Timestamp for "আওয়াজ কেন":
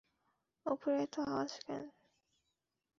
1.27-1.83